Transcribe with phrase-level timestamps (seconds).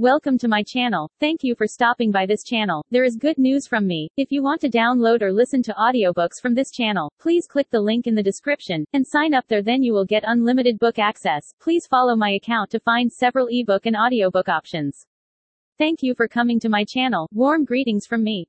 [0.00, 1.10] Welcome to my channel.
[1.20, 2.82] Thank you for stopping by this channel.
[2.90, 4.08] There is good news from me.
[4.16, 7.82] If you want to download or listen to audiobooks from this channel, please click the
[7.82, 11.52] link in the description and sign up there then you will get unlimited book access.
[11.60, 15.04] Please follow my account to find several ebook and audiobook options.
[15.76, 17.28] Thank you for coming to my channel.
[17.34, 18.48] Warm greetings from me.